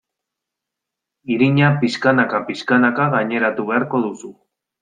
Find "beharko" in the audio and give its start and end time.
3.73-4.05